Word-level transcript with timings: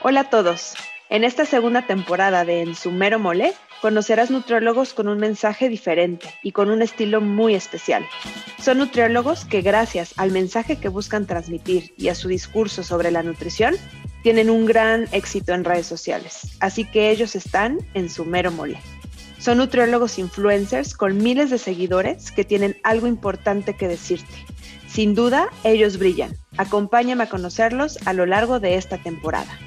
Hola 0.00 0.20
a 0.20 0.30
todos. 0.30 0.74
En 1.10 1.24
esta 1.24 1.44
segunda 1.44 1.84
temporada 1.84 2.44
de 2.44 2.62
En 2.62 2.76
su 2.76 2.92
mero 2.92 3.18
mole, 3.18 3.52
conocerás 3.82 4.30
nutriólogos 4.30 4.94
con 4.94 5.08
un 5.08 5.18
mensaje 5.18 5.68
diferente 5.68 6.32
y 6.44 6.52
con 6.52 6.70
un 6.70 6.82
estilo 6.82 7.20
muy 7.20 7.56
especial. 7.56 8.06
Son 8.62 8.78
nutriólogos 8.78 9.44
que 9.44 9.60
gracias 9.60 10.14
al 10.16 10.30
mensaje 10.30 10.76
que 10.76 10.88
buscan 10.88 11.26
transmitir 11.26 11.94
y 11.96 12.10
a 12.10 12.14
su 12.14 12.28
discurso 12.28 12.84
sobre 12.84 13.10
la 13.10 13.24
nutrición, 13.24 13.74
tienen 14.22 14.50
un 14.50 14.66
gran 14.66 15.08
éxito 15.10 15.52
en 15.52 15.64
redes 15.64 15.88
sociales. 15.88 16.56
Así 16.60 16.84
que 16.84 17.10
ellos 17.10 17.34
están 17.34 17.78
en 17.94 18.08
su 18.08 18.24
mero 18.24 18.52
mole. 18.52 18.78
Son 19.40 19.58
nutriólogos 19.58 20.20
influencers 20.20 20.94
con 20.94 21.18
miles 21.18 21.50
de 21.50 21.58
seguidores 21.58 22.30
que 22.30 22.44
tienen 22.44 22.76
algo 22.84 23.08
importante 23.08 23.74
que 23.74 23.88
decirte. 23.88 24.46
Sin 24.86 25.16
duda, 25.16 25.48
ellos 25.64 25.98
brillan. 25.98 26.36
Acompáñame 26.56 27.24
a 27.24 27.28
conocerlos 27.28 27.98
a 28.06 28.12
lo 28.12 28.26
largo 28.26 28.60
de 28.60 28.76
esta 28.76 28.98
temporada. 28.98 29.58